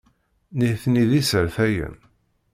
[0.57, 1.95] Nitni d isertayen.